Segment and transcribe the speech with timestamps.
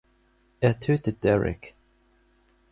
[0.61, 1.75] Er tötet Derek.